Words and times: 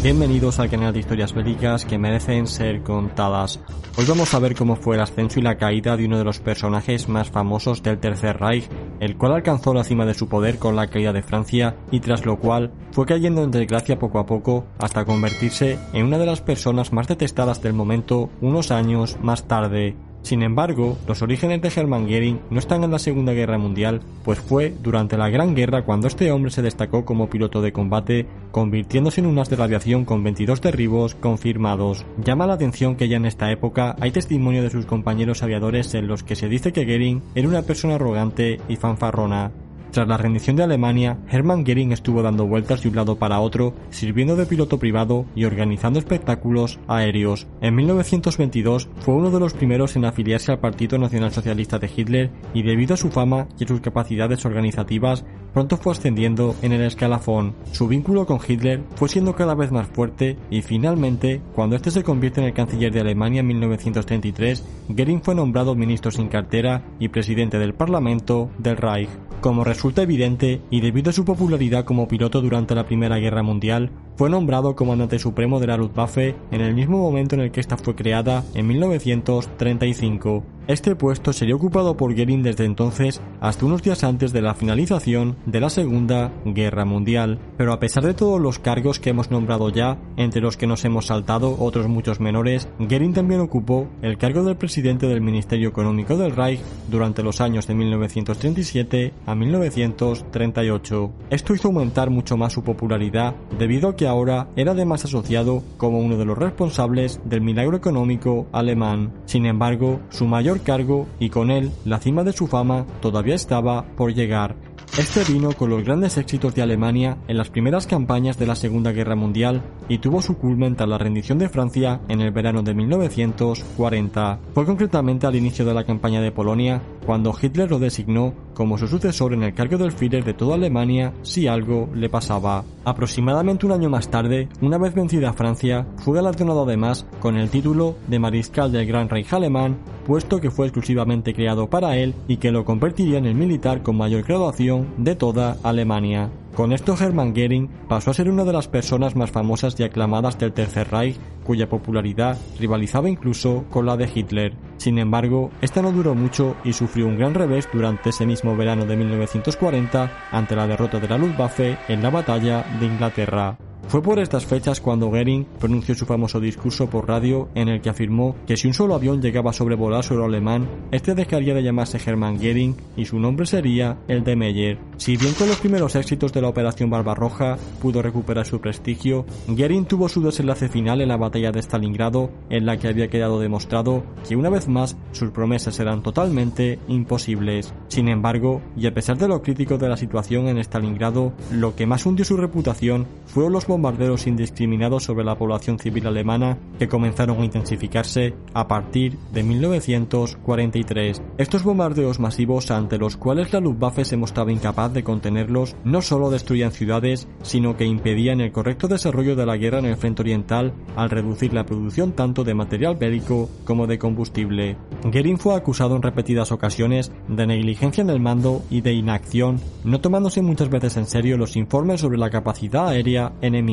Bienvenidos 0.00 0.60
al 0.60 0.70
canal 0.70 0.92
de 0.92 1.00
historias 1.00 1.34
bélicas 1.34 1.84
que 1.84 1.98
merecen 1.98 2.46
ser 2.46 2.84
contadas. 2.84 3.60
Hoy 3.96 4.04
vamos 4.06 4.32
a 4.32 4.38
ver 4.38 4.54
cómo 4.54 4.76
fue 4.76 4.94
el 4.94 5.02
ascenso 5.02 5.40
y 5.40 5.42
la 5.42 5.58
caída 5.58 5.96
de 5.96 6.06
uno 6.06 6.16
de 6.16 6.24
los 6.24 6.38
personajes 6.38 7.08
más 7.08 7.30
famosos 7.30 7.82
del 7.82 7.98
Tercer 7.98 8.38
Reich, 8.38 8.70
el 9.00 9.16
cual 9.16 9.32
alcanzó 9.32 9.74
la 9.74 9.82
cima 9.82 10.06
de 10.06 10.14
su 10.14 10.28
poder 10.28 10.58
con 10.60 10.76
la 10.76 10.86
caída 10.86 11.12
de 11.12 11.24
Francia 11.24 11.76
y 11.90 11.98
tras 11.98 12.24
lo 12.24 12.38
cual 12.38 12.72
fue 12.92 13.06
cayendo 13.06 13.42
en 13.42 13.50
desgracia 13.50 13.98
poco 13.98 14.20
a 14.20 14.26
poco 14.26 14.66
hasta 14.78 15.04
convertirse 15.04 15.80
en 15.92 16.06
una 16.06 16.18
de 16.18 16.26
las 16.26 16.42
personas 16.42 16.92
más 16.92 17.08
detestadas 17.08 17.60
del 17.60 17.72
momento 17.72 18.30
unos 18.40 18.70
años 18.70 19.18
más 19.20 19.48
tarde. 19.48 19.96
Sin 20.22 20.42
embargo, 20.42 20.98
los 21.06 21.22
orígenes 21.22 21.62
de 21.62 21.72
Hermann 21.74 22.06
Göring 22.06 22.40
no 22.50 22.58
están 22.58 22.84
en 22.84 22.90
la 22.90 22.98
Segunda 22.98 23.32
Guerra 23.32 23.58
Mundial, 23.58 24.00
pues 24.24 24.38
fue 24.38 24.74
durante 24.82 25.16
la 25.16 25.30
Gran 25.30 25.54
Guerra 25.54 25.84
cuando 25.84 26.06
este 26.06 26.30
hombre 26.30 26.50
se 26.50 26.62
destacó 26.62 27.04
como 27.04 27.30
piloto 27.30 27.62
de 27.62 27.72
combate, 27.72 28.26
convirtiéndose 28.50 29.20
en 29.20 29.26
un 29.26 29.38
as 29.38 29.48
de 29.48 29.62
aviación 29.62 30.04
con 30.04 30.22
22 30.22 30.60
derribos 30.60 31.14
confirmados. 31.14 32.04
Llama 32.22 32.46
la 32.46 32.54
atención 32.54 32.96
que 32.96 33.08
ya 33.08 33.16
en 33.16 33.26
esta 33.26 33.50
época 33.50 33.96
hay 34.00 34.10
testimonio 34.10 34.62
de 34.62 34.70
sus 34.70 34.86
compañeros 34.86 35.42
aviadores 35.42 35.94
en 35.94 36.08
los 36.08 36.22
que 36.22 36.36
se 36.36 36.48
dice 36.48 36.72
que 36.72 36.84
Göring 36.84 37.22
era 37.34 37.48
una 37.48 37.62
persona 37.62 37.94
arrogante 37.94 38.60
y 38.68 38.76
fanfarrona. 38.76 39.50
Tras 39.90 40.06
la 40.06 40.18
rendición 40.18 40.56
de 40.56 40.64
Alemania, 40.64 41.18
Hermann 41.30 41.64
Göring 41.64 41.92
estuvo 41.92 42.22
dando 42.22 42.46
vueltas 42.46 42.82
de 42.82 42.90
un 42.90 42.96
lado 42.96 43.16
para 43.16 43.40
otro, 43.40 43.74
sirviendo 43.90 44.36
de 44.36 44.46
piloto 44.46 44.78
privado 44.78 45.24
y 45.34 45.44
organizando 45.44 45.98
espectáculos 45.98 46.78
aéreos. 46.88 47.46
En 47.60 47.74
1922 47.74 48.88
fue 49.00 49.14
uno 49.14 49.30
de 49.30 49.40
los 49.40 49.54
primeros 49.54 49.96
en 49.96 50.04
afiliarse 50.04 50.52
al 50.52 50.60
Partido 50.60 50.98
Nacional 50.98 51.32
Socialista 51.32 51.78
de 51.78 51.90
Hitler 51.94 52.30
y 52.52 52.62
debido 52.62 52.94
a 52.94 52.98
su 52.98 53.10
fama 53.10 53.48
y 53.58 53.64
a 53.64 53.68
sus 53.68 53.80
capacidades 53.80 54.44
organizativas, 54.44 55.24
pronto 55.52 55.76
fue 55.76 55.92
ascendiendo 55.92 56.54
en 56.62 56.72
el 56.72 56.82
escalafón. 56.82 57.54
Su 57.72 57.88
vínculo 57.88 58.26
con 58.26 58.38
Hitler 58.46 58.82
fue 58.96 59.08
siendo 59.08 59.34
cada 59.34 59.54
vez 59.54 59.72
más 59.72 59.88
fuerte 59.88 60.36
y 60.50 60.62
finalmente, 60.62 61.40
cuando 61.54 61.76
este 61.76 61.90
se 61.90 62.04
convierte 62.04 62.40
en 62.40 62.48
el 62.48 62.52
canciller 62.52 62.92
de 62.92 63.00
Alemania 63.00 63.40
en 63.40 63.46
1933, 63.46 64.64
Göring 64.88 65.22
fue 65.22 65.34
nombrado 65.34 65.74
ministro 65.74 66.10
sin 66.10 66.28
cartera 66.28 66.82
y 66.98 67.08
presidente 67.08 67.58
del 67.58 67.74
Parlamento 67.74 68.50
del 68.58 68.76
Reich. 68.76 69.08
Como 69.40 69.62
resulta 69.78 70.02
evidente, 70.02 70.60
y 70.70 70.80
debido 70.80 71.10
a 71.10 71.12
su 71.12 71.24
popularidad 71.24 71.84
como 71.84 72.08
piloto 72.08 72.40
durante 72.40 72.74
la 72.74 72.84
Primera 72.84 73.18
Guerra 73.18 73.44
Mundial, 73.44 73.92
fue 74.16 74.28
nombrado 74.28 74.74
comandante 74.74 75.20
supremo 75.20 75.60
de 75.60 75.68
la 75.68 75.76
Luftwaffe 75.76 76.34
en 76.50 76.62
el 76.62 76.74
mismo 76.74 76.98
momento 76.98 77.36
en 77.36 77.42
el 77.42 77.52
que 77.52 77.60
esta 77.60 77.76
fue 77.76 77.94
creada 77.94 78.42
en 78.54 78.66
1935. 78.66 80.57
Este 80.68 80.94
puesto 80.94 81.32
sería 81.32 81.56
ocupado 81.56 81.96
por 81.96 82.14
Goering 82.14 82.42
desde 82.42 82.66
entonces 82.66 83.22
hasta 83.40 83.64
unos 83.64 83.82
días 83.82 84.04
antes 84.04 84.34
de 84.34 84.42
la 84.42 84.54
finalización 84.54 85.36
de 85.46 85.60
la 85.60 85.70
Segunda 85.70 86.30
Guerra 86.44 86.84
Mundial. 86.84 87.38
Pero 87.56 87.72
a 87.72 87.80
pesar 87.80 88.04
de 88.04 88.12
todos 88.12 88.38
los 88.38 88.58
cargos 88.58 89.00
que 89.00 89.08
hemos 89.08 89.30
nombrado 89.30 89.70
ya, 89.70 89.96
entre 90.18 90.42
los 90.42 90.58
que 90.58 90.66
nos 90.66 90.84
hemos 90.84 91.06
saltado 91.06 91.56
otros 91.58 91.88
muchos 91.88 92.20
menores, 92.20 92.68
Goering 92.80 93.14
también 93.14 93.40
ocupó 93.40 93.88
el 94.02 94.18
cargo 94.18 94.44
del 94.44 94.58
presidente 94.58 95.06
del 95.06 95.22
Ministerio 95.22 95.70
Económico 95.70 96.18
del 96.18 96.36
Reich 96.36 96.60
durante 96.90 97.22
los 97.22 97.40
años 97.40 97.66
de 97.66 97.74
1937 97.74 99.14
a 99.24 99.34
1938. 99.34 101.12
Esto 101.30 101.54
hizo 101.54 101.68
aumentar 101.68 102.10
mucho 102.10 102.36
más 102.36 102.52
su 102.52 102.62
popularidad 102.62 103.34
debido 103.58 103.88
a 103.88 103.96
que 103.96 104.06
ahora 104.06 104.48
era 104.54 104.72
además 104.72 105.06
asociado 105.06 105.62
como 105.78 105.98
uno 106.00 106.18
de 106.18 106.26
los 106.26 106.36
responsables 106.36 107.22
del 107.24 107.40
milagro 107.40 107.78
económico 107.78 108.48
alemán. 108.52 109.14
Sin 109.24 109.46
embargo, 109.46 110.00
su 110.10 110.26
mayor 110.26 110.57
cargo 110.60 111.06
y 111.18 111.30
con 111.30 111.50
él 111.50 111.70
la 111.84 111.98
cima 111.98 112.24
de 112.24 112.32
su 112.32 112.46
fama 112.46 112.86
todavía 113.00 113.34
estaba 113.34 113.84
por 113.96 114.14
llegar. 114.14 114.56
Este 114.96 115.22
vino 115.32 115.52
con 115.52 115.70
los 115.70 115.84
grandes 115.84 116.16
éxitos 116.16 116.56
de 116.56 116.62
Alemania 116.62 117.18
en 117.28 117.36
las 117.36 117.50
primeras 117.50 117.86
campañas 117.86 118.36
de 118.36 118.46
la 118.46 118.56
Segunda 118.56 118.90
Guerra 118.90 119.14
Mundial 119.14 119.62
y 119.88 119.98
tuvo 119.98 120.20
su 120.22 120.38
culmen 120.38 120.74
tras 120.74 120.88
la 120.88 120.98
rendición 120.98 121.38
de 121.38 121.48
Francia 121.48 122.00
en 122.08 122.20
el 122.20 122.32
verano 122.32 122.64
de 122.64 122.74
1940. 122.74 124.40
Fue 124.54 124.66
concretamente 124.66 125.28
al 125.28 125.36
inicio 125.36 125.64
de 125.64 125.74
la 125.74 125.84
campaña 125.84 126.20
de 126.20 126.32
Polonia 126.32 126.82
cuando 127.06 127.32
Hitler 127.40 127.70
lo 127.70 127.78
designó 127.78 128.34
como 128.58 128.76
su 128.76 128.88
sucesor 128.88 129.34
en 129.34 129.44
el 129.44 129.54
cargo 129.54 129.78
del 129.78 129.92
Führer 129.92 130.24
de 130.24 130.34
toda 130.34 130.56
Alemania 130.56 131.12
si 131.22 131.46
algo 131.46 131.88
le 131.94 132.08
pasaba. 132.08 132.64
Aproximadamente 132.84 133.66
un 133.66 133.70
año 133.70 133.88
más 133.88 134.10
tarde, 134.10 134.48
una 134.60 134.78
vez 134.78 134.96
vencida 134.96 135.32
Francia, 135.32 135.86
fue 135.98 136.16
galardonado 136.16 136.64
además 136.64 137.06
con 137.20 137.36
el 137.36 137.50
título 137.50 137.94
de 138.08 138.18
Mariscal 138.18 138.72
del 138.72 138.88
Gran 138.88 139.08
Reich 139.08 139.32
Alemán, 139.32 139.78
puesto 140.04 140.40
que 140.40 140.50
fue 140.50 140.66
exclusivamente 140.66 141.34
creado 141.34 141.70
para 141.70 141.98
él 141.98 142.16
y 142.26 142.38
que 142.38 142.50
lo 142.50 142.64
convertiría 142.64 143.18
en 143.18 143.26
el 143.26 143.36
militar 143.36 143.84
con 143.84 143.96
mayor 143.96 144.24
graduación 144.24 144.88
de 144.96 145.14
toda 145.14 145.56
Alemania. 145.62 146.28
Con 146.58 146.72
esto 146.72 146.96
Hermann 146.98 147.34
Göring 147.34 147.68
pasó 147.88 148.10
a 148.10 148.14
ser 148.14 148.28
una 148.28 148.42
de 148.42 148.52
las 148.52 148.66
personas 148.66 149.14
más 149.14 149.30
famosas 149.30 149.78
y 149.78 149.84
aclamadas 149.84 150.40
del 150.40 150.52
Tercer 150.52 150.90
Reich, 150.90 151.16
cuya 151.44 151.68
popularidad 151.68 152.36
rivalizaba 152.58 153.08
incluso 153.08 153.64
con 153.70 153.86
la 153.86 153.96
de 153.96 154.10
Hitler. 154.12 154.56
Sin 154.76 154.98
embargo, 154.98 155.52
esta 155.60 155.82
no 155.82 155.92
duró 155.92 156.16
mucho 156.16 156.56
y 156.64 156.72
sufrió 156.72 157.06
un 157.06 157.16
gran 157.16 157.34
revés 157.34 157.68
durante 157.72 158.10
ese 158.10 158.26
mismo 158.26 158.56
verano 158.56 158.86
de 158.86 158.96
1940 158.96 160.10
ante 160.32 160.56
la 160.56 160.66
derrota 160.66 160.98
de 160.98 161.06
la 161.06 161.16
Luftwaffe 161.16 161.78
en 161.86 162.02
la 162.02 162.10
batalla 162.10 162.66
de 162.80 162.86
Inglaterra. 162.86 163.56
Fue 163.88 164.02
por 164.02 164.18
estas 164.18 164.44
fechas 164.44 164.82
cuando 164.82 165.06
Goering 165.06 165.46
pronunció 165.58 165.94
su 165.94 166.04
famoso 166.04 166.40
discurso 166.40 166.90
por 166.90 167.08
radio 167.08 167.48
en 167.54 167.68
el 167.68 167.80
que 167.80 167.88
afirmó 167.88 168.36
que 168.46 168.58
si 168.58 168.68
un 168.68 168.74
solo 168.74 168.94
avión 168.94 169.22
llegaba 169.22 169.48
a 169.48 169.54
sobrevolar 169.54 170.04
suelo 170.04 170.26
alemán, 170.26 170.68
este 170.92 171.14
dejaría 171.14 171.54
de 171.54 171.62
llamarse 171.62 171.98
Hermann 172.04 172.36
Goering 172.36 172.76
y 172.98 173.06
su 173.06 173.18
nombre 173.18 173.46
sería 173.46 173.96
el 174.06 174.24
de 174.24 174.36
Meyer. 174.36 174.78
Si 174.98 175.16
bien 175.16 175.32
con 175.32 175.48
los 175.48 175.56
primeros 175.56 175.96
éxitos 175.96 176.34
de 176.34 176.42
la 176.42 176.50
Operación 176.50 176.90
Barbarroja 176.90 177.56
pudo 177.80 178.02
recuperar 178.02 178.44
su 178.44 178.60
prestigio, 178.60 179.24
Goering 179.46 179.86
tuvo 179.86 180.10
su 180.10 180.20
desenlace 180.20 180.68
final 180.68 181.00
en 181.00 181.08
la 181.08 181.16
batalla 181.16 181.50
de 181.50 181.62
Stalingrado, 181.62 182.30
en 182.50 182.66
la 182.66 182.76
que 182.76 182.88
había 182.88 183.08
quedado 183.08 183.40
demostrado 183.40 184.04
que 184.28 184.36
una 184.36 184.50
vez 184.50 184.68
más 184.68 184.98
sus 185.12 185.30
promesas 185.30 185.80
eran 185.80 186.02
totalmente 186.02 186.78
imposibles. 186.88 187.72
Sin 187.88 188.08
embargo, 188.08 188.60
y 188.76 188.86
a 188.86 188.92
pesar 188.92 189.16
de 189.16 189.28
lo 189.28 189.40
crítico 189.40 189.78
de 189.78 189.88
la 189.88 189.96
situación 189.96 190.48
en 190.48 190.58
Stalingrado, 190.58 191.32
lo 191.50 191.74
que 191.74 191.86
más 191.86 192.04
hundió 192.04 192.26
su 192.26 192.36
reputación 192.36 193.06
fueron 193.24 193.54
los 193.54 193.64
bombardeos 193.78 194.26
indiscriminados 194.26 195.04
sobre 195.04 195.24
la 195.24 195.36
población 195.36 195.78
civil 195.78 196.08
alemana 196.08 196.58
que 196.80 196.88
comenzaron 196.88 197.40
a 197.40 197.44
intensificarse 197.44 198.34
a 198.52 198.66
partir 198.66 199.16
de 199.32 199.44
1943. 199.44 201.22
Estos 201.38 201.62
bombardeos 201.62 202.18
masivos 202.18 202.72
ante 202.72 202.98
los 202.98 203.16
cuales 203.16 203.52
la 203.52 203.60
Luftwaffe 203.60 204.04
se 204.04 204.16
mostraba 204.16 204.50
incapaz 204.50 204.92
de 204.92 205.04
contenerlos 205.04 205.76
no 205.84 206.02
solo 206.02 206.28
destruían 206.28 206.72
ciudades, 206.72 207.28
sino 207.42 207.76
que 207.76 207.84
impedían 207.84 208.40
el 208.40 208.50
correcto 208.50 208.88
desarrollo 208.88 209.36
de 209.36 209.46
la 209.46 209.56
guerra 209.56 209.78
en 209.78 209.86
el 209.86 209.96
frente 209.96 210.22
oriental 210.22 210.74
al 210.96 211.10
reducir 211.10 211.54
la 211.54 211.64
producción 211.64 212.12
tanto 212.12 212.42
de 212.42 212.54
material 212.54 212.96
bélico 212.96 213.48
como 213.64 213.86
de 213.86 213.98
combustible. 213.98 214.76
Goering 215.04 215.38
fue 215.38 215.54
acusado 215.54 215.94
en 215.94 216.02
repetidas 216.02 216.50
ocasiones 216.50 217.12
de 217.28 217.46
negligencia 217.46 218.02
en 218.02 218.10
el 218.10 218.18
mando 218.18 218.62
y 218.70 218.80
de 218.80 218.92
inacción, 218.92 219.60
no 219.84 220.00
tomándose 220.00 220.42
muchas 220.42 220.68
veces 220.68 220.96
en 220.96 221.06
serio 221.06 221.36
los 221.36 221.54
informes 221.54 222.00
sobre 222.00 222.18
la 222.18 222.30
capacidad 222.30 222.88
aérea 222.88 223.32
enemiga 223.40 223.67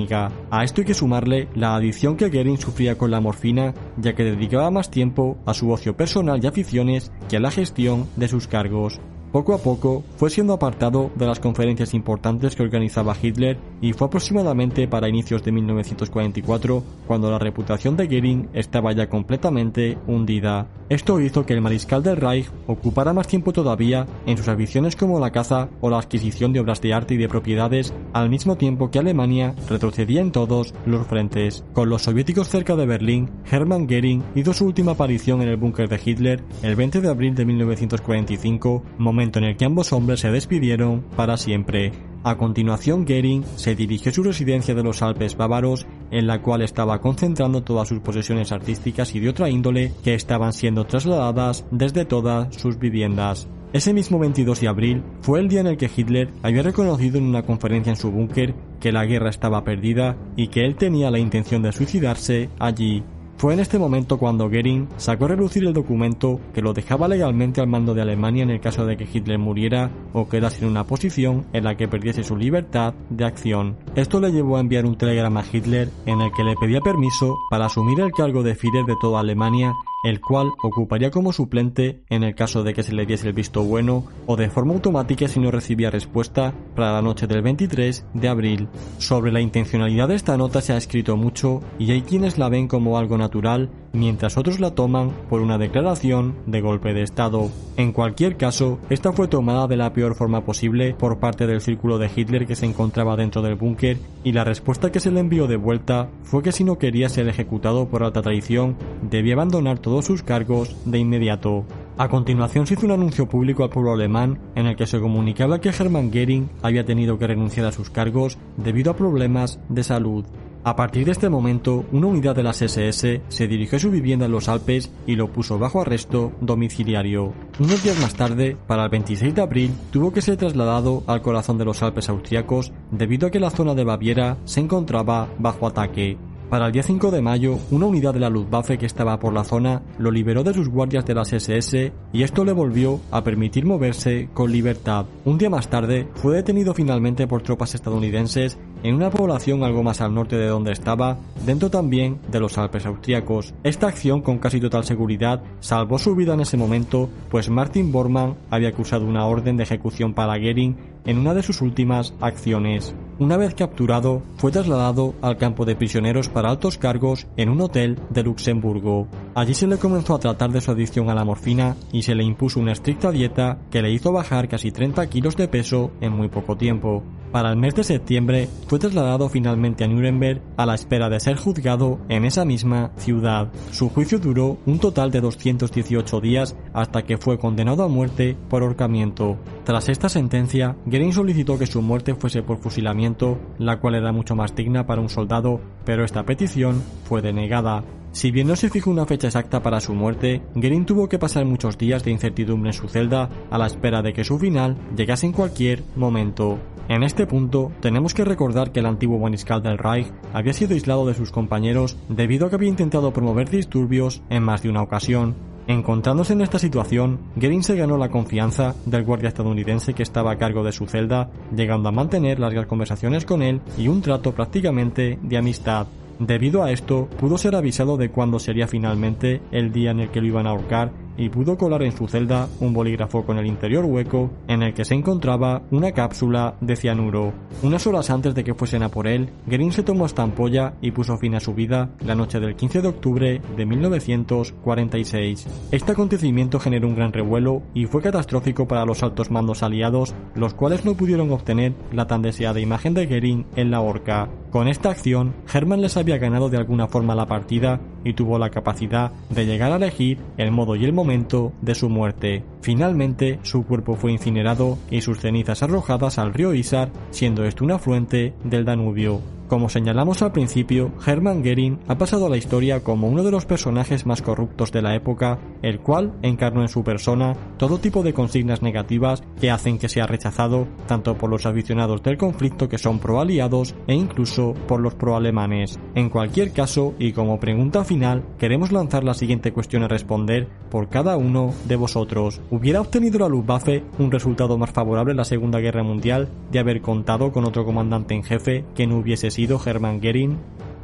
a 0.52 0.64
esto 0.64 0.82
hay 0.82 0.86
que 0.86 0.94
sumarle 0.94 1.48
la 1.56 1.76
adicción 1.76 2.18
que 2.18 2.30
Goering 2.30 2.58
sufría 2.58 2.98
con 2.98 3.12
la 3.12 3.22
morfina, 3.22 3.74
ya 3.98 4.14
que 4.14 4.26
dedicaba 4.26 4.70
más 4.70 4.92
tiempo 4.92 5.38
a 5.46 5.54
su 5.54 5.72
ocio 5.72 5.96
personal 5.96 6.44
y 6.44 6.48
aficiones 6.48 7.12
que 7.30 7.38
a 7.38 7.40
la 7.40 7.50
gestión 7.50 8.08
de 8.18 8.28
sus 8.28 8.48
cargos. 8.48 9.00
Poco 9.32 9.54
a 9.54 9.58
poco 9.58 10.04
fue 10.18 10.30
siendo 10.30 10.54
apartado 10.54 11.12
de 11.16 11.26
las 11.26 11.40
conferencias 11.40 11.94
importantes 11.94 12.56
que 12.56 12.64
organizaba 12.64 13.16
Hitler 13.22 13.58
y 13.86 13.94
fue 13.94 14.08
aproximadamente 14.08 14.88
para 14.88 15.08
inicios 15.08 15.44
de 15.44 15.52
1944 15.52 16.84
cuando 17.06 17.30
la 17.30 17.38
reputación 17.38 17.96
de 17.96 18.08
Goering 18.08 18.50
estaba 18.54 18.92
ya 18.94 19.08
completamente 19.10 20.00
hundida. 20.08 20.66
Esto 20.90 21.22
hizo 21.22 21.46
que 21.46 21.54
el 21.54 21.62
mariscal 21.62 22.02
del 22.02 22.18
Reich 22.18 22.50
ocupara 22.66 23.14
más 23.14 23.28
tiempo 23.28 23.54
todavía 23.54 24.08
en 24.26 24.38
sus 24.38 24.48
aficiones 24.48 24.96
como 24.96 25.20
la 25.20 25.30
caza 25.30 25.70
o 25.82 25.92
la 25.92 26.00
adquisición 26.00 26.52
de 26.52 26.62
obras 26.62 26.82
de 26.82 26.96
arte 26.96 27.14
y 27.14 27.18
de 27.18 27.30
propiedades, 27.30 27.94
al 28.14 28.32
mismo 28.32 28.56
tiempo 28.56 28.90
que 28.90 28.98
Alemania 28.98 29.54
retrocedía 29.70 30.22
en 30.22 30.32
todos 30.32 30.74
los 30.88 31.06
frentes. 31.06 31.64
Con 31.74 31.90
los 31.90 32.02
soviéticos 32.02 32.50
cerca 32.50 32.76
de 32.76 32.88
Berlín, 32.88 33.30
Hermann 33.52 33.86
Goering 33.86 34.24
hizo 34.34 34.52
su 34.54 34.66
última 34.66 34.94
aparición 34.94 35.44
en 35.44 35.50
el 35.50 35.58
búnker 35.58 35.90
de 35.90 36.02
Hitler 36.04 36.44
el 36.64 36.76
20 36.76 37.02
de 37.02 37.10
abril 37.10 37.36
de 37.36 37.46
1945, 37.46 38.82
momento 38.98 39.38
en 39.38 39.46
el 39.46 39.58
que 39.58 39.66
ambos 39.66 39.94
hombres 39.94 40.22
se 40.22 40.32
despidieron 40.32 41.06
para 41.16 41.38
siempre. 41.38 42.15
A 42.26 42.38
continuación, 42.38 43.06
Goering 43.06 43.44
se 43.56 43.76
dirigió 43.76 44.10
a 44.10 44.14
su 44.16 44.24
residencia 44.24 44.74
de 44.74 44.82
los 44.82 45.04
Alpes 45.04 45.38
bávaros, 45.38 45.86
en 46.10 46.26
la 46.26 46.42
cual 46.42 46.64
estaba 46.64 47.00
concentrando 47.00 47.62
todas 47.62 47.88
sus 47.88 48.00
posesiones 48.00 48.52
artísticas 48.52 49.14
y 49.14 49.20
de 49.20 49.30
otra 49.30 49.48
índole 49.48 49.92
que 50.04 50.16
estaban 50.16 50.52
siendo 50.52 50.86
trasladadas 50.86 51.68
desde 51.70 52.04
todas 52.04 52.56
sus 52.56 52.80
viviendas. 52.80 53.48
Ese 53.74 53.94
mismo 53.94 54.18
22 54.18 54.60
de 54.60 54.68
abril 54.68 55.04
fue 55.22 55.40
el 55.40 55.50
día 55.50 55.60
en 55.60 55.68
el 55.68 55.78
que 55.78 55.92
Hitler 55.96 56.34
había 56.42 56.64
reconocido 56.64 57.20
en 57.20 57.26
una 57.26 57.44
conferencia 57.44 57.92
en 57.92 57.98
su 57.98 58.10
búnker 58.10 58.56
que 58.80 58.92
la 58.92 59.06
guerra 59.06 59.30
estaba 59.30 59.64
perdida 59.64 60.18
y 60.36 60.48
que 60.48 60.66
él 60.66 60.78
tenía 60.78 61.12
la 61.12 61.20
intención 61.20 61.62
de 61.62 61.74
suicidarse 61.74 62.50
allí. 62.58 63.04
Fue 63.38 63.54
en 63.54 63.60
este 63.60 63.78
momento 63.78 64.18
cuando 64.18 64.50
Goering 64.50 64.88
sacó 64.98 65.26
a 65.26 65.28
relucir 65.28 65.64
el 65.66 65.74
documento 65.74 66.40
que 66.56 66.62
lo 66.64 66.74
dejaba 66.74 67.08
legalmente 67.08 67.62
al 67.62 67.68
mando 67.68 67.94
de 67.94 68.02
Alemania 68.02 68.44
en 68.44 68.50
el 68.50 68.62
caso 68.62 68.86
de 68.86 68.98
que 68.98 69.08
Hitler 69.12 69.38
muriera 69.38 69.92
o 70.16 70.30
quedase 70.30 70.64
en 70.64 70.72
una 70.72 70.88
posición 70.88 71.46
en 71.52 71.66
la 71.66 71.76
que 71.76 71.90
perdiese 71.90 72.24
su 72.24 72.38
libertad 72.38 72.94
de 73.10 73.26
acción. 73.26 73.76
Esto 73.96 74.22
le 74.22 74.32
llevó 74.32 74.56
a 74.56 74.62
enviar 74.62 74.86
un 74.86 74.98
telegrama 74.98 75.42
a 75.42 75.46
Hitler 75.52 75.90
en 76.06 76.22
el 76.22 76.32
que 76.32 76.46
le 76.46 76.56
pedía 76.56 76.80
permiso 76.80 77.36
para 77.50 77.66
asumir 77.66 78.00
el 78.00 78.14
cargo 78.14 78.42
de 78.42 78.56
Führer 78.56 78.86
de 78.86 78.96
toda 79.02 79.20
Alemania 79.20 79.74
el 80.06 80.22
cual 80.22 80.54
ocuparía 80.62 81.10
como 81.10 81.34
suplente 81.34 82.04
en 82.10 82.24
el 82.24 82.36
caso 82.36 82.64
de 82.64 82.76
que 82.76 82.84
se 82.84 82.94
le 82.94 83.08
diese 83.08 83.28
el 83.28 83.34
visto 83.34 83.64
bueno 83.64 84.06
o 84.28 84.36
de 84.36 84.52
forma 84.52 84.74
automática 84.76 85.28
si 85.28 85.40
no 85.40 85.50
recibía 85.50 85.90
respuesta 85.90 86.54
para 86.76 86.94
la 86.94 87.02
noche 87.02 87.26
del 87.26 87.42
23 87.42 88.06
de 88.14 88.28
abril. 88.30 88.68
Sobre 89.00 89.32
la 89.32 89.42
intencionalidad 89.42 90.08
de 90.08 90.16
esta 90.16 90.38
nota 90.38 90.62
se 90.62 90.74
ha 90.74 90.78
escrito 90.78 91.18
mucho 91.18 91.62
y 91.80 91.92
hay 91.92 92.04
quienes 92.04 92.38
la 92.38 92.50
ven 92.50 92.68
como 92.68 93.00
algo 93.00 93.18
natural 93.18 93.72
mientras 93.96 94.38
otros 94.38 94.60
la 94.60 94.72
toman 94.72 95.12
por 95.30 95.42
una 95.42 95.58
declaración 95.58 96.36
de 96.46 96.62
golpe 96.62 96.94
de 96.94 97.02
Estado. 97.02 97.50
En 97.78 97.92
cualquier 97.92 98.38
caso, 98.38 98.80
esta 98.90 99.12
fue 99.12 99.28
tomada 99.28 99.68
de 99.68 99.78
la 99.78 99.94
peor 99.94 100.16
forma 100.16 100.46
posible 100.46 100.94
por 100.94 101.20
parte 101.20 101.48
del 101.48 101.62
círculo 101.62 101.98
de 101.98 102.10
Hitler 102.14 102.46
que 102.46 102.56
se 102.56 102.66
encontraba 102.66 103.16
dentro 103.16 103.42
del 103.42 103.56
búnker 103.56 103.98
y 104.24 104.32
la 104.32 104.44
respuesta 104.44 104.92
que 104.92 105.00
se 105.00 105.12
le 105.12 105.20
envió 105.20 105.48
de 105.48 105.58
vuelta 105.58 106.10
fue 106.24 106.44
que 106.44 106.52
si 106.52 106.64
no 106.64 106.78
quería 106.78 107.10
ser 107.10 107.28
ejecutado 107.28 107.88
por 107.88 108.04
alta 108.04 108.22
traición, 108.22 108.78
debía 109.02 109.34
abandonar 109.34 109.80
todos 109.80 110.06
sus 110.06 110.24
cargos 110.24 110.76
de 110.86 111.00
inmediato. 111.00 111.66
A 111.98 112.10
continuación 112.10 112.68
se 112.68 112.74
hizo 112.74 112.86
un 112.86 112.92
anuncio 112.92 113.28
público 113.30 113.64
al 113.64 113.70
pueblo 113.70 113.94
alemán 113.94 114.40
en 114.56 114.66
el 114.66 114.76
que 114.76 114.86
se 114.86 115.00
comunicaba 115.00 115.62
que 115.62 115.70
Hermann 115.70 116.12
Göring 116.12 116.50
había 116.62 116.86
tenido 116.86 117.18
que 117.18 117.28
renunciar 117.28 117.66
a 117.66 117.72
sus 117.72 117.90
cargos 117.90 118.38
debido 118.58 118.92
a 118.92 118.98
problemas 118.98 119.60
de 119.70 119.84
salud. 119.84 120.26
A 120.66 120.76
partir 120.76 121.06
de 121.06 121.12
este 121.12 121.30
momento, 121.30 121.86
una 121.92 122.08
unidad 122.08 122.36
de 122.36 122.42
las 122.42 122.60
SS 122.60 123.22
se 123.28 123.48
dirigió 123.48 123.76
a 123.76 123.80
su 123.80 123.92
vivienda 123.92 124.26
en 124.26 124.32
los 124.32 124.50
Alpes 124.50 124.92
y 125.06 125.16
lo 125.16 125.32
puso 125.32 125.60
bajo 125.60 125.80
arresto 125.80 126.32
domiciliario. 126.42 127.34
Unos 127.60 127.84
días 127.84 128.02
más 128.02 128.16
tarde, 128.16 128.58
para 128.66 128.86
el 128.86 128.90
26 128.90 129.36
de 129.36 129.42
abril, 129.44 129.72
tuvo 129.92 130.12
que 130.12 130.24
ser 130.24 130.38
trasladado 130.38 131.04
al 131.06 131.22
corazón 131.22 131.60
de 131.60 131.66
los 131.66 131.84
Alpes 131.84 132.10
austriacos 132.10 132.74
debido 132.90 133.28
a 133.28 133.30
que 133.30 133.40
la 133.40 133.52
zona 133.52 133.76
de 133.76 133.84
Baviera 133.84 134.38
se 134.46 134.60
encontraba 134.60 135.30
bajo 135.38 135.68
ataque. 135.68 136.18
Para 136.50 136.68
el 136.68 136.72
día 136.72 136.84
5 136.84 137.10
de 137.10 137.24
mayo, 137.24 137.58
una 137.72 137.88
unidad 137.88 138.14
de 138.14 138.20
la 138.20 138.30
Luftwaffe 138.30 138.78
que 138.78 138.86
estaba 138.86 139.20
por 139.20 139.34
la 139.34 139.44
zona 139.44 139.82
lo 139.98 140.12
liberó 140.12 140.44
de 140.44 140.54
sus 140.54 140.70
guardias 140.70 141.04
de 141.06 141.16
las 141.16 141.34
SS 141.34 141.92
y 142.14 142.24
esto 142.24 142.46
le 142.46 142.52
volvió 142.52 143.02
a 143.10 143.24
permitir 143.24 143.66
moverse 143.66 144.30
con 144.34 144.52
libertad. 144.52 145.08
Un 145.26 145.40
día 145.40 145.50
más 145.50 145.70
tarde, 145.70 146.08
fue 146.14 146.36
detenido 146.36 146.76
finalmente 146.76 147.28
por 147.28 147.42
tropas 147.42 147.74
estadounidenses 147.74 148.60
en 148.86 148.94
una 148.94 149.10
población 149.10 149.64
algo 149.64 149.82
más 149.82 150.00
al 150.00 150.14
norte 150.14 150.38
de 150.38 150.46
donde 150.46 150.72
estaba, 150.72 151.18
dentro 151.44 151.72
también 151.72 152.20
de 152.30 152.40
los 152.40 152.60
Alpes 152.60 152.86
austriacos. 152.86 153.52
Esta 153.64 153.88
acción 153.88 154.22
con 154.22 154.38
casi 154.38 154.60
total 154.60 154.84
seguridad 154.84 155.42
salvó 155.60 155.98
su 155.98 156.16
vida 156.16 156.36
en 156.36 156.42
ese 156.42 156.56
momento, 156.56 157.10
pues 157.32 157.50
Martin 157.50 157.92
Bormann 157.92 158.36
había 158.52 158.70
acusado 158.70 159.08
una 159.08 159.26
orden 159.26 159.58
de 159.58 159.64
ejecución 159.64 160.14
para 160.14 160.38
Goering 160.38 160.78
en 161.06 161.18
una 161.18 161.34
de 161.34 161.42
sus 161.42 161.62
últimas 161.62 162.14
acciones. 162.22 162.96
Una 163.18 163.38
vez 163.38 163.56
capturado, 163.56 164.22
fue 164.38 164.52
trasladado 164.52 165.16
al 165.22 165.38
campo 165.38 165.66
de 165.66 165.76
prisioneros 165.76 166.30
para 166.30 166.50
altos 166.50 166.78
cargos 166.78 167.26
en 167.38 167.50
un 167.50 167.62
hotel 167.62 167.98
de 168.12 168.24
Luxemburgo. 168.24 169.08
Allí 169.34 169.56
se 169.56 169.68
le 169.68 169.78
comenzó 169.78 170.14
a 170.14 170.20
tratar 170.20 170.52
de 170.52 170.62
su 170.62 170.72
adicción 170.72 171.10
a 171.10 171.16
la 171.16 171.26
morfina 171.26 171.76
y 171.92 172.04
se 172.04 172.14
le 172.14 172.24
impuso 172.24 172.60
una 172.60 172.74
estricta 172.74 173.12
dieta 173.12 173.58
que 173.72 173.82
le 173.82 173.92
hizo 173.92 174.12
bajar 174.12 174.48
casi 174.48 174.72
30 174.72 175.08
kilos 175.08 175.38
de 175.38 175.48
peso 175.48 175.92
en 176.02 176.14
muy 176.14 176.28
poco 176.28 176.56
tiempo. 176.56 177.04
Para 177.36 177.50
el 177.50 177.58
mes 177.58 177.76
de 177.76 177.84
septiembre 177.84 178.48
fue 178.68 178.80
trasladado 178.80 179.28
finalmente 179.28 179.84
a 179.84 179.90
Nuremberg 179.90 180.42
a 180.56 180.66
la 180.66 180.74
espera 180.74 181.10
de 181.10 181.20
ser 181.20 181.36
juzgado 181.36 182.00
en 182.08 182.24
esa 182.24 182.46
misma 182.46 182.94
ciudad. 182.96 183.52
Su 183.72 183.90
juicio 183.90 184.20
duró 184.20 184.58
un 184.66 184.80
total 184.80 185.12
de 185.12 185.20
218 185.20 186.22
días 186.22 186.56
hasta 186.72 187.02
que 187.02 187.18
fue 187.18 187.38
condenado 187.38 187.84
a 187.84 187.90
muerte 187.90 188.38
por 188.50 188.64
ahorcamiento. 188.64 189.38
Tras 189.66 189.90
esta 189.90 190.08
sentencia, 190.08 190.78
Goering 190.86 191.12
solicitó 191.12 191.60
que 191.60 191.68
su 191.68 191.82
muerte 191.82 192.16
fuese 192.16 192.42
por 192.42 192.60
fusilamiento, 192.60 193.38
la 193.58 193.82
cual 193.82 193.96
era 193.96 194.14
mucho 194.14 194.38
más 194.38 194.56
digna 194.56 194.86
para 194.86 195.02
un 195.02 195.10
soldado, 195.10 195.60
pero 195.84 196.06
esta 196.06 196.24
petición 196.24 196.82
fue 197.04 197.22
denegada. 197.22 197.84
Si 198.14 198.32
bien 198.32 198.48
no 198.48 198.56
se 198.56 198.70
fijó 198.70 198.92
una 198.92 199.06
fecha 199.06 199.28
exacta 199.28 199.62
para 199.62 199.82
su 199.82 199.94
muerte, 199.94 200.42
Goering 200.56 200.86
tuvo 200.86 201.10
que 201.10 201.20
pasar 201.20 201.44
muchos 201.44 201.78
días 201.78 202.02
de 202.06 202.12
incertidumbre 202.12 202.70
en 202.70 202.74
su 202.74 202.88
celda 202.88 203.30
a 203.52 203.58
la 203.58 203.68
espera 203.68 204.02
de 204.02 204.14
que 204.14 204.24
su 204.24 204.40
final 204.40 204.78
llegase 204.96 205.26
en 205.26 205.34
cualquier 205.34 205.84
momento. 205.98 206.58
En 206.88 207.02
este 207.02 207.26
punto, 207.26 207.72
tenemos 207.82 208.14
que 208.14 208.24
recordar 208.24 208.72
que 208.72 208.80
el 208.80 208.86
antiguo 208.86 209.18
mariscal 209.18 209.64
del 209.64 209.80
Reich 209.80 210.12
había 210.34 210.54
sido 210.54 210.76
aislado 210.76 211.08
de 211.08 211.16
sus 211.16 211.32
compañeros 211.32 211.98
debido 212.10 212.46
a 212.46 212.50
que 212.50 212.56
había 212.58 212.70
intentado 212.70 213.12
promover 213.12 213.50
disturbios 213.50 214.22
en 214.30 214.44
más 214.44 214.62
de 214.62 214.70
una 214.70 214.84
ocasión. 214.84 215.36
Encontrándose 215.68 216.34
en 216.34 216.42
esta 216.42 216.60
situación, 216.60 217.20
Goering 217.38 217.64
se 217.64 217.76
ganó 217.76 217.98
la 217.98 218.10
confianza 218.10 218.76
del 218.86 219.04
guardia 219.04 219.30
estadounidense 219.30 219.96
que 219.96 220.04
estaba 220.04 220.34
a 220.34 220.38
cargo 220.38 220.64
de 220.64 220.72
su 220.72 220.86
celda, 220.86 221.32
llegando 221.56 221.90
a 221.90 221.92
mantener 221.92 222.40
largas 222.40 222.68
conversaciones 222.68 223.26
con 223.26 223.42
él 223.42 223.62
y 223.80 223.88
un 223.88 224.04
trato 224.04 224.34
prácticamente 224.34 225.18
de 225.24 225.38
amistad. 225.38 225.88
Debido 226.20 226.64
a 226.64 226.72
esto, 226.72 227.10
pudo 227.20 227.40
ser 227.40 227.56
avisado 227.56 227.98
de 227.98 228.10
cuándo 228.10 228.38
sería 228.38 228.68
finalmente 228.68 229.42
el 229.52 229.74
día 229.74 229.90
en 229.90 230.02
el 230.02 230.10
que 230.12 230.22
lo 230.22 230.28
iban 230.28 230.46
a 230.46 230.52
ahorcar 230.52 230.92
y 231.18 231.30
pudo 231.30 231.58
colar 231.58 231.84
en 231.84 231.92
su 231.92 232.08
celda 232.08 232.48
un 232.60 232.74
bolígrafo 232.74 233.26
con 233.26 233.38
el 233.38 233.46
interior 233.46 233.86
hueco 233.86 234.32
en 234.48 234.64
el 234.64 234.74
que 234.74 234.86
se 234.86 234.96
encontraba 234.96 235.62
una 235.72 235.92
cápsula 235.92 236.56
de 236.62 236.76
cianuro. 236.76 237.34
Unas 237.64 237.88
horas 237.88 238.10
antes 238.10 238.36
de 238.36 238.44
que 238.44 238.54
fuesen 238.54 238.84
a 238.84 238.90
por 238.90 239.08
él, 239.08 239.30
Green 239.46 239.72
se 239.72 239.84
tomó 239.84 240.06
esta 240.06 240.24
ampolla 240.24 240.74
y 240.82 240.92
puso 240.92 241.18
fin 241.18 241.36
a 241.36 241.40
su 241.40 241.54
vida 241.54 241.90
la 242.06 242.16
noche 242.16 242.40
del 242.40 242.56
15 242.56 242.82
de 242.82 242.88
octubre 242.88 243.42
de 243.56 243.66
1946. 243.66 245.48
Este 245.72 245.92
acontecimiento 245.92 246.60
generó 246.60 246.88
un 246.88 246.96
gran 246.96 247.14
revuelo 247.14 247.62
y 247.74 247.86
fue 247.86 248.02
catastrófico 248.02 248.68
para 248.68 248.86
los 248.86 249.04
altos 249.04 249.32
mandos 249.32 249.64
aliados, 249.64 250.14
los 250.36 250.54
cuales 250.54 250.86
no 250.86 250.96
pudieron 250.96 251.32
obtener 251.32 251.74
la 251.92 252.08
tan 252.08 252.22
deseada 252.22 252.60
imagen 252.60 252.94
de 252.94 253.06
Goering 253.08 253.46
en 253.56 253.72
la 253.72 253.82
horca. 253.82 254.30
Con 254.52 254.68
esta 254.68 254.90
acción, 254.90 255.36
Hermann 255.54 255.82
les 255.82 255.98
había 255.98 256.18
ganado 256.18 256.50
de 256.50 256.58
alguna 256.58 256.88
forma 256.88 257.16
la 257.16 257.26
partida 257.26 257.82
y 258.06 258.14
tuvo 258.14 258.40
la 258.40 258.52
capacidad 258.52 259.12
de 259.30 259.46
llegar 259.46 259.74
a 259.74 259.76
elegir 259.76 260.20
el 260.38 260.52
modo 260.52 260.78
y 260.78 260.86
el 260.86 260.94
momento 260.94 261.52
de 261.62 261.76
su 261.76 261.90
muerte. 261.90 262.44
Finalmente, 262.62 263.40
su 263.44 263.66
cuerpo 263.66 263.96
fue 263.96 264.14
incinerado 264.14 264.78
y 264.90 265.02
sus 265.02 265.20
cenizas 265.20 265.62
arrojadas 265.64 266.18
al 266.18 266.34
río 266.34 266.54
Isar, 266.54 266.90
siendo 267.10 267.44
esto 267.44 267.66
un 267.66 267.72
afluente 267.72 268.34
del 268.46 268.64
Danubio. 268.64 269.35
Como 269.48 269.70
señalamos 269.70 270.24
al 270.24 270.32
principio, 270.32 270.92
Hermann 271.06 271.44
Goering 271.44 271.80
ha 271.88 271.98
pasado 271.98 272.26
a 272.26 272.30
la 272.30 272.38
historia 272.38 272.84
como 272.84 273.08
uno 273.08 273.24
de 273.24 273.30
los 273.30 273.46
personajes 273.46 274.08
más 274.08 274.24
corruptos 274.24 274.72
de 274.72 274.82
la 274.82 274.96
época, 274.96 275.38
el 275.62 275.80
cual 275.80 276.14
encarnó 276.24 276.62
en 276.62 276.68
su 276.68 276.84
persona 276.84 277.36
todo 277.58 277.78
tipo 277.78 278.02
de 278.02 278.14
consignas 278.14 278.64
negativas 278.64 279.22
que 279.40 279.52
hacen 279.52 279.78
que 279.78 279.88
sea 279.88 280.08
rechazado 280.08 280.68
tanto 280.88 281.16
por 281.16 281.30
los 281.30 281.46
aficionados 281.46 282.02
del 282.02 282.18
conflicto 282.18 282.68
que 282.68 282.80
son 282.80 282.98
pro-aliados 282.98 283.76
e 283.86 283.94
incluso 283.94 284.56
por 284.68 284.80
los 284.80 284.96
pro-alemanes. 284.96 285.80
En 285.94 286.10
cualquier 286.10 286.52
caso, 286.52 286.96
y 286.98 287.12
como 287.12 287.40
pregunta 287.40 287.84
final, 287.84 288.24
queremos 288.40 288.72
lanzar 288.72 289.04
la 289.04 289.14
siguiente 289.14 289.54
cuestión 289.54 289.84
a 289.84 289.88
responder 289.88 290.48
por 290.72 290.90
cada 290.90 291.18
uno 291.18 291.54
de 291.68 291.76
vosotros. 291.76 292.42
¿Hubiera 292.50 292.82
obtenido 292.82 293.20
la 293.20 293.30
Luftwaffe 293.30 293.84
un 294.00 294.12
resultado 294.12 294.58
más 294.58 294.72
favorable 294.72 295.12
en 295.12 295.18
la 295.18 295.26
Segunda 295.26 295.60
Guerra 295.60 295.84
Mundial 295.84 296.30
de 296.52 296.60
haber 296.60 296.82
contado 296.82 297.32
con 297.32 297.46
otro 297.46 297.64
comandante 297.64 298.16
en 298.16 298.24
jefe 298.24 298.66
que 298.74 298.88
no 298.88 298.98
hubiese 298.98 299.30
sido 299.36 299.60
Hermann 299.64 300.00
Goering? 300.00 300.38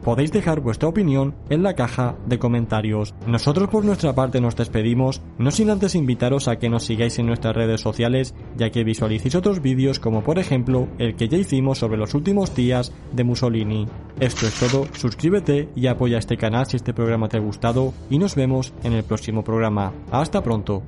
Podéis 0.04 0.32
dejar 0.32 0.62
vuestra 0.62 0.90
opinión 0.90 1.36
en 1.50 1.62
la 1.62 1.76
caja 1.76 2.16
de 2.26 2.40
comentarios. 2.40 3.14
Nosotros 3.28 3.70
por 3.70 3.86
nuestra 3.86 4.14
parte 4.14 4.42
nos 4.42 4.56
despedimos, 4.56 5.22
no 5.38 5.52
sin 5.52 5.70
antes 5.70 5.94
invitaros 5.94 6.48
a 6.48 6.58
que 6.58 6.70
nos 6.70 6.84
sigáis 6.84 7.20
en 7.20 7.28
nuestras 7.28 7.56
redes 7.56 7.82
sociales, 7.82 8.34
ya 8.58 8.72
que 8.72 8.84
visualicéis 8.84 9.36
otros 9.36 9.62
vídeos 9.62 10.00
como 10.00 10.24
por 10.24 10.40
ejemplo 10.40 10.88
el 10.98 11.16
que 11.16 11.30
ya 11.30 11.38
hicimos 11.38 11.78
sobre 11.78 11.98
los 11.98 12.16
últimos 12.16 12.56
días 12.56 12.92
de 13.14 13.24
Mussolini. 13.24 13.88
Esto 14.20 14.48
es 14.48 14.60
todo, 14.60 14.88
suscríbete 14.94 15.70
y 15.76 15.86
apoya 15.88 16.18
este 16.18 16.36
canal 16.36 16.66
si 16.66 16.78
este 16.78 16.94
programa 16.94 17.30
te 17.30 17.38
ha 17.38 17.42
gustado 17.42 17.94
y 18.10 18.18
nos 18.18 18.36
vemos 18.36 18.74
en 18.84 18.94
el 18.94 19.04
próximo 19.04 19.44
programa. 19.44 19.94
Hasta 20.12 20.42
pronto. 20.42 20.82